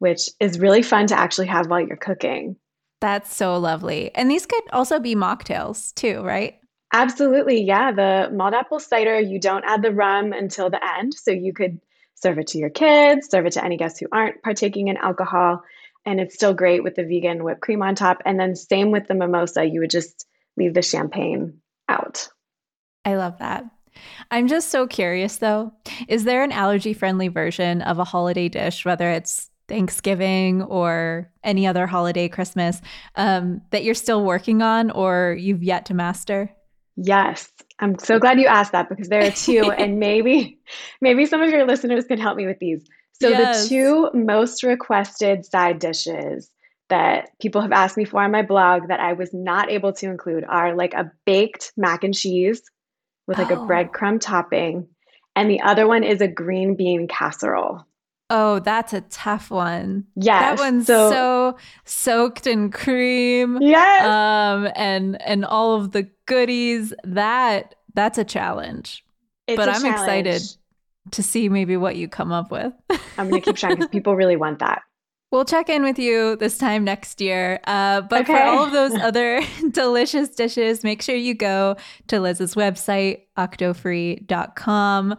which 0.00 0.28
is 0.40 0.58
really 0.58 0.82
fun 0.82 1.06
to 1.08 1.18
actually 1.18 1.46
have 1.46 1.68
while 1.68 1.80
you're 1.80 1.96
cooking. 1.96 2.56
That's 3.00 3.34
so 3.34 3.56
lovely. 3.58 4.10
And 4.14 4.30
these 4.30 4.46
could 4.46 4.64
also 4.72 4.98
be 4.98 5.14
mocktails 5.14 5.94
too, 5.94 6.22
right? 6.22 6.58
Absolutely. 6.92 7.62
Yeah. 7.62 7.92
The 7.92 8.30
mulled 8.32 8.54
apple 8.54 8.80
cider, 8.80 9.20
you 9.20 9.38
don't 9.38 9.64
add 9.64 9.82
the 9.82 9.92
rum 9.92 10.32
until 10.32 10.70
the 10.70 10.80
end. 10.98 11.14
So 11.14 11.30
you 11.30 11.52
could 11.52 11.80
serve 12.14 12.38
it 12.38 12.48
to 12.48 12.58
your 12.58 12.70
kids, 12.70 13.28
serve 13.30 13.46
it 13.46 13.52
to 13.52 13.64
any 13.64 13.76
guests 13.76 14.00
who 14.00 14.06
aren't 14.10 14.42
partaking 14.42 14.88
in 14.88 14.96
alcohol. 14.96 15.62
And 16.08 16.20
it's 16.20 16.34
still 16.34 16.54
great 16.54 16.82
with 16.82 16.94
the 16.94 17.04
vegan 17.04 17.44
whipped 17.44 17.60
cream 17.60 17.82
on 17.82 17.94
top. 17.94 18.22
And 18.24 18.40
then, 18.40 18.56
same 18.56 18.90
with 18.90 19.08
the 19.08 19.14
mimosa, 19.14 19.66
you 19.66 19.80
would 19.80 19.90
just 19.90 20.26
leave 20.56 20.72
the 20.72 20.80
champagne 20.80 21.60
out. 21.86 22.28
I 23.04 23.16
love 23.16 23.38
that. 23.40 23.66
I'm 24.30 24.48
just 24.48 24.70
so 24.70 24.86
curious 24.86 25.36
though. 25.36 25.74
Is 26.08 26.24
there 26.24 26.42
an 26.42 26.52
allergy 26.52 26.94
friendly 26.94 27.28
version 27.28 27.82
of 27.82 27.98
a 27.98 28.04
holiday 28.04 28.48
dish, 28.48 28.86
whether 28.86 29.10
it's 29.10 29.50
Thanksgiving 29.68 30.62
or 30.62 31.30
any 31.44 31.66
other 31.66 31.86
holiday, 31.86 32.26
Christmas, 32.28 32.80
um, 33.16 33.60
that 33.70 33.84
you're 33.84 33.94
still 33.94 34.24
working 34.24 34.62
on 34.62 34.90
or 34.90 35.36
you've 35.38 35.62
yet 35.62 35.84
to 35.86 35.94
master? 35.94 36.50
Yes. 36.96 37.50
I'm 37.80 37.98
so 37.98 38.18
glad 38.18 38.40
you 38.40 38.46
asked 38.46 38.72
that 38.72 38.88
because 38.88 39.08
there 39.08 39.26
are 39.26 39.30
two 39.30 39.70
and 39.78 39.98
maybe 39.98 40.58
maybe 41.02 41.26
some 41.26 41.42
of 41.42 41.50
your 41.50 41.66
listeners 41.66 42.06
can 42.06 42.18
help 42.18 42.36
me 42.38 42.46
with 42.46 42.60
these. 42.60 42.82
So 43.20 43.28
yes. 43.30 43.62
the 43.62 43.68
two 43.68 44.10
most 44.14 44.62
requested 44.62 45.44
side 45.44 45.78
dishes 45.78 46.50
that 46.88 47.30
people 47.40 47.60
have 47.60 47.72
asked 47.72 47.96
me 47.96 48.04
for 48.04 48.22
on 48.22 48.30
my 48.30 48.42
blog 48.42 48.88
that 48.88 49.00
I 49.00 49.12
was 49.12 49.34
not 49.34 49.70
able 49.70 49.92
to 49.94 50.06
include 50.06 50.44
are 50.44 50.74
like 50.74 50.94
a 50.94 51.10
baked 51.26 51.72
mac 51.76 52.04
and 52.04 52.14
cheese 52.14 52.62
with 53.26 53.38
like 53.38 53.50
oh. 53.50 53.64
a 53.64 53.66
breadcrumb 53.66 54.20
topping 54.20 54.88
and 55.38 55.50
the 55.50 55.60
other 55.60 55.86
one 55.86 56.02
is 56.02 56.20
a 56.20 56.26
green 56.26 56.74
bean 56.74 57.06
casserole. 57.06 57.86
Oh, 58.30 58.58
that's 58.58 58.92
a 58.92 59.00
tough 59.02 59.50
one. 59.50 60.04
Yeah, 60.16 60.40
that 60.40 60.58
one's 60.58 60.86
so, 60.86 61.10
so, 61.10 61.56
soaked 61.84 62.46
in 62.46 62.70
cream. 62.70 63.58
Yes, 63.62 64.04
um, 64.04 64.68
and 64.74 65.20
and 65.22 65.44
all 65.44 65.76
of 65.76 65.92
the 65.92 66.10
goodies. 66.26 66.92
That 67.04 67.76
that's 67.94 68.18
a 68.18 68.24
challenge. 68.24 69.04
It's 69.46 69.56
but 69.56 69.68
i 69.68 69.74
I'm 69.74 69.80
challenge. 69.80 70.26
excited 70.26 70.57
to 71.12 71.22
see 71.22 71.48
maybe 71.48 71.76
what 71.76 71.96
you 71.96 72.08
come 72.08 72.32
up 72.32 72.50
with. 72.50 72.72
I'm 73.18 73.28
gonna 73.28 73.40
keep 73.40 73.56
trying 73.56 73.76
because 73.76 73.88
people 73.88 74.16
really 74.16 74.36
want 74.36 74.58
that. 74.60 74.82
We'll 75.30 75.44
check 75.44 75.68
in 75.68 75.82
with 75.82 75.98
you 75.98 76.36
this 76.36 76.56
time 76.56 76.84
next 76.84 77.20
year. 77.20 77.60
Uh, 77.66 78.00
but 78.00 78.22
okay. 78.22 78.32
for 78.32 78.42
all 78.42 78.64
of 78.64 78.72
those 78.72 78.94
other 79.00 79.42
delicious 79.70 80.30
dishes, 80.30 80.82
make 80.82 81.02
sure 81.02 81.14
you 81.14 81.34
go 81.34 81.76
to 82.06 82.20
Liz's 82.20 82.54
website, 82.54 83.22
octofree.com. 83.36 85.16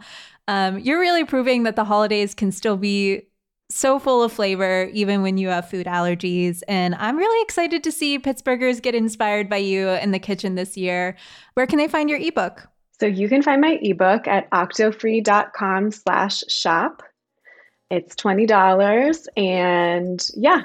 Um, 0.48 0.79
you're 0.79 1.00
really 1.00 1.25
proving 1.25 1.63
that 1.63 1.75
the 1.75 1.84
holidays 1.84 2.34
can 2.34 2.51
still 2.51 2.75
be 2.75 3.27
so 3.72 4.00
full 4.00 4.24
of 4.24 4.34
flavor, 4.34 4.89
even 4.93 5.22
when 5.22 5.38
you 5.38 5.50
have 5.50 5.69
food 5.69 5.86
allergies. 5.86 6.63
And 6.67 6.96
I'm 6.96 7.17
really 7.17 7.41
excited 7.43 7.84
to 7.84 7.91
see 7.91 8.17
Pittsburghers 8.17 8.81
get 8.81 8.96
inspired 8.96 9.48
by 9.48 9.58
you 9.58 9.89
in 9.89 10.10
the 10.10 10.17
kitchen 10.17 10.55
this 10.55 10.75
year. 10.75 11.17
Where 11.53 11.67
can 11.67 11.77
they 11.77 11.88
find 11.88 12.10
your 12.10 12.19
ebook? 12.19 12.67
So 13.00 13.06
you 13.06 13.29
can 13.29 13.41
find 13.41 13.62
my 13.62 13.79
ebook 13.82 14.27
at 14.27 14.50
octofree.com 14.51 15.91
slash 15.91 16.44
shop. 16.50 17.01
It's 17.89 18.15
$20. 18.15 19.25
And 19.38 20.29
yeah. 20.36 20.63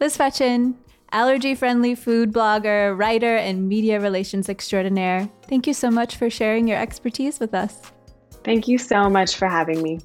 Liz 0.00 0.16
Fetchin, 0.16 0.74
allergy 1.10 1.54
friendly 1.54 1.94
food 1.94 2.32
blogger, 2.32 2.96
writer, 2.96 3.36
and 3.36 3.68
media 3.68 4.00
relations 4.00 4.48
extraordinaire. 4.48 5.28
Thank 5.48 5.66
you 5.66 5.74
so 5.74 5.90
much 5.90 6.16
for 6.16 6.30
sharing 6.30 6.68
your 6.68 6.78
expertise 6.78 7.40
with 7.40 7.54
us. 7.54 7.92
Thank 8.44 8.68
you 8.68 8.78
so 8.78 9.08
much 9.08 9.36
for 9.36 9.48
having 9.48 9.82
me. 9.82 10.00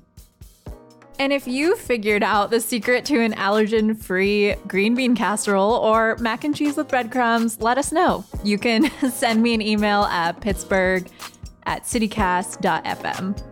And 1.19 1.33
if 1.33 1.47
you 1.47 1.75
figured 1.75 2.21
out 2.21 2.51
the 2.51 2.61
secret 2.61 3.03
to 3.05 3.19
an 3.19 3.33
allergen 3.33 3.97
free 3.97 4.53
green 4.67 4.93
bean 4.93 5.15
casserole 5.15 5.73
or 5.73 6.15
mac 6.17 6.43
and 6.43 6.55
cheese 6.55 6.77
with 6.77 6.89
breadcrumbs, 6.89 7.59
let 7.59 7.79
us 7.79 7.91
know. 7.91 8.23
You 8.43 8.59
can 8.59 8.91
send 9.11 9.41
me 9.41 9.55
an 9.55 9.61
email 9.61 10.03
at 10.03 10.39
pittsburgh 10.41 11.09
at 11.65 11.83
citycast.fm. 11.83 13.43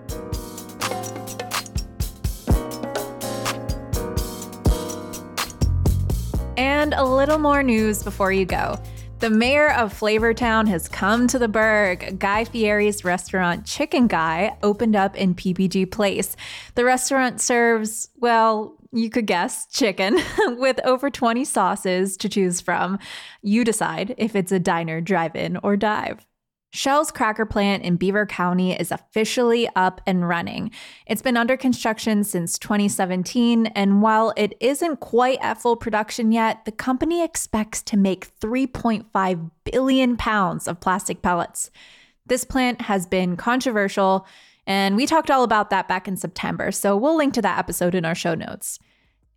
And 6.57 6.93
a 6.93 7.03
little 7.03 7.39
more 7.39 7.63
news 7.63 8.03
before 8.03 8.31
you 8.31 8.45
go. 8.45 8.79
The 9.19 9.29
mayor 9.29 9.71
of 9.71 9.97
Flavortown 9.97 10.67
has 10.67 10.89
come 10.89 11.25
to 11.27 11.39
the 11.39 11.47
burg. 11.47 12.19
Guy 12.19 12.43
Fieri's 12.43 13.05
restaurant 13.05 13.65
Chicken 13.65 14.07
Guy 14.07 14.57
opened 14.61 14.95
up 14.95 15.15
in 15.15 15.33
PPG 15.33 15.89
Place. 15.89 16.35
The 16.75 16.83
restaurant 16.83 17.39
serves, 17.39 18.09
well, 18.17 18.75
you 18.91 19.09
could 19.09 19.25
guess, 19.25 19.67
chicken 19.67 20.19
with 20.57 20.81
over 20.83 21.09
20 21.09 21.45
sauces 21.45 22.17
to 22.17 22.27
choose 22.27 22.59
from. 22.59 22.99
You 23.41 23.63
decide 23.63 24.15
if 24.17 24.35
it's 24.35 24.51
a 24.51 24.59
diner, 24.59 24.99
drive 24.99 25.35
in, 25.35 25.57
or 25.63 25.77
dive. 25.77 26.25
Shell's 26.71 27.09
cracker 27.09 27.45
plant 27.45 27.83
in 27.83 27.95
Beaver 27.95 28.25
County 28.25 28.73
is 28.73 28.91
officially 28.91 29.69
up 29.77 30.01
and 30.05 30.27
running. 30.27 30.71
It's 31.07 31.21
been 31.21 31.37
under 31.37 31.55
construction 31.55 32.23
since 32.25 32.59
2017, 32.59 33.67
and 33.67 34.01
while 34.01 34.33
it 34.35 34.55
isn't 34.59 34.99
quite 34.99 35.39
at 35.41 35.61
full 35.61 35.77
production 35.77 36.33
yet, 36.33 36.65
the 36.65 36.73
company 36.73 37.23
expects 37.23 37.81
to 37.83 37.97
make 37.97 38.37
3.5 38.39 39.51
billion 39.63 40.17
pounds 40.17 40.67
of 40.67 40.81
plastic 40.81 41.21
pellets. 41.21 41.71
This 42.25 42.43
plant 42.43 42.81
has 42.81 43.05
been 43.05 43.37
controversial, 43.37 44.27
and 44.67 44.97
we 44.97 45.05
talked 45.05 45.31
all 45.31 45.43
about 45.43 45.69
that 45.69 45.87
back 45.87 46.09
in 46.09 46.17
September, 46.17 46.73
so 46.73 46.97
we'll 46.97 47.15
link 47.15 47.33
to 47.35 47.41
that 47.41 47.57
episode 47.57 47.95
in 47.95 48.03
our 48.03 48.15
show 48.15 48.35
notes. 48.35 48.79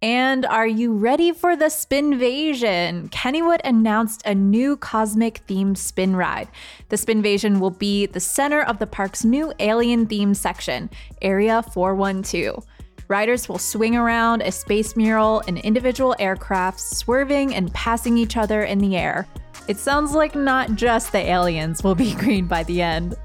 And 0.01 0.47
are 0.47 0.67
you 0.67 0.93
ready 0.93 1.33
for 1.33 1.57
the 1.57 1.65
Spinvasion? 1.65 3.11
Kennywood 3.11 3.61
announced 3.65 4.23
a 4.25 4.33
new 4.33 4.77
cosmic 4.77 5.45
themed 5.49 5.77
spin 5.77 6.15
ride. 6.15 6.47
The 6.89 6.97
Spinvasion 6.97 7.59
will 7.59 7.73
be 7.73 8.07
the 8.07 8.21
center 8.21 8.63
of 8.63 8.79
the 8.79 8.87
park's 8.87 9.25
new 9.25 9.53
alien 9.59 10.07
themed 10.07 10.37
section, 10.37 10.89
Area 11.21 11.65
412. 11.65 12.65
Riders 13.09 13.49
will 13.49 13.59
swing 13.59 13.97
around 13.97 14.43
a 14.43 14.53
space 14.53 14.95
mural 14.95 15.43
and 15.49 15.59
individual 15.59 16.15
aircraft, 16.21 16.79
swerving 16.79 17.53
and 17.53 17.75
passing 17.75 18.17
each 18.17 18.37
other 18.37 18.63
in 18.63 18.79
the 18.79 18.97
air. 18.97 19.27
It 19.67 19.79
sounds 19.79 20.13
like 20.13 20.37
not 20.37 20.77
just 20.77 21.11
the 21.11 21.19
aliens 21.19 21.83
will 21.83 21.97
be 21.97 22.15
green 22.19 22.47
by 22.47 22.63
the 22.63 22.83
end. 22.83 23.17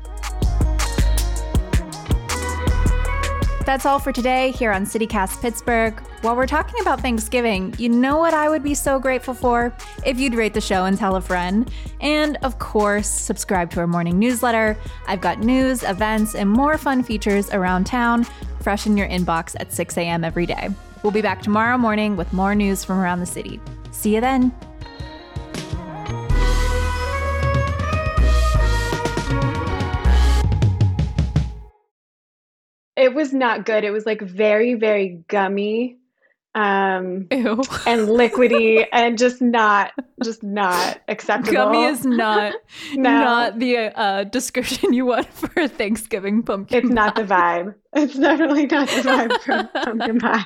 That's 3.65 3.85
all 3.85 3.97
for 3.97 4.11
today 4.11 4.51
here 4.51 4.71
on 4.71 4.85
CityCast 4.85 5.41
Pittsburgh. 5.41 5.97
While 6.21 6.35
we're 6.35 6.47
talking 6.47 6.81
about 6.81 6.99
Thanksgiving, 6.99 7.73
you 7.77 7.87
know 7.87 8.17
what 8.17 8.33
I 8.33 8.49
would 8.49 8.61
be 8.61 8.73
so 8.73 8.99
grateful 8.99 9.33
for? 9.33 9.73
If 10.05 10.19
you'd 10.19 10.35
rate 10.35 10.53
the 10.53 10.59
show 10.59 10.83
and 10.83 10.97
tell 10.97 11.15
a 11.15 11.21
friend. 11.21 11.71
And 12.01 12.37
of 12.43 12.59
course, 12.59 13.07
subscribe 13.07 13.71
to 13.71 13.79
our 13.79 13.87
morning 13.87 14.19
newsletter. 14.19 14.77
I've 15.07 15.21
got 15.21 15.39
news, 15.39 15.81
events, 15.83 16.35
and 16.35 16.49
more 16.49 16.77
fun 16.77 17.03
features 17.03 17.49
around 17.51 17.85
town 17.85 18.25
fresh 18.63 18.85
in 18.85 18.97
your 18.97 19.07
inbox 19.07 19.55
at 19.59 19.71
6 19.71 19.97
a.m. 19.97 20.23
every 20.23 20.45
day. 20.45 20.69
We'll 21.03 21.11
be 21.11 21.21
back 21.21 21.41
tomorrow 21.41 21.77
morning 21.77 22.15
with 22.15 22.31
more 22.33 22.55
news 22.55 22.83
from 22.83 22.97
around 22.97 23.19
the 23.19 23.25
city. 23.25 23.59
See 23.91 24.15
you 24.15 24.21
then. 24.21 24.53
It 33.13 33.15
was 33.15 33.31
not 33.31 33.63
good. 33.63 33.83
It 33.83 33.91
was 33.91 34.07
like 34.07 34.21
very, 34.23 34.73
very 34.73 35.23
gummy 35.27 35.99
um 36.55 37.27
Ew. 37.31 37.61
and 37.87 38.07
liquidy 38.19 38.85
and 38.91 39.19
just 39.19 39.39
not 39.39 39.91
just 40.23 40.41
not 40.41 40.99
acceptable. 41.07 41.53
Gummy 41.53 41.83
is 41.85 42.05
not 42.05 42.55
no. 42.95 43.09
not 43.11 43.59
the 43.59 43.77
uh, 43.95 44.23
description 44.23 44.93
you 44.93 45.05
want 45.05 45.31
for 45.33 45.51
a 45.61 45.67
Thanksgiving 45.67 46.41
pumpkin. 46.41 46.79
It's 46.79 46.87
pie. 46.87 46.93
not 46.93 47.15
the 47.15 47.23
vibe. 47.23 47.75
It's 47.93 48.17
definitely 48.17 48.65
not 48.65 48.87
the 48.87 49.01
vibe 49.01 49.41
for 49.41 49.83
pumpkin 49.83 50.19
pie. 50.19 50.45